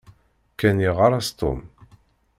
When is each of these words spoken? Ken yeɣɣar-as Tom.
Ken 0.59 0.77
yeɣɣar-as 0.83 1.29
Tom. 1.39 1.59